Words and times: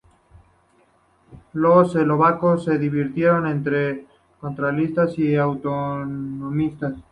Los 1.53 1.95
eslovacos 1.95 2.63
se 2.65 2.79
dividieron 2.79 3.45
entre 3.45 4.07
centralistas 4.41 5.15
y 5.19 5.35
autonomistas. 5.35 6.95